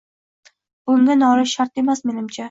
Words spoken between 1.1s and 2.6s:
nolish shart emas, menimcha.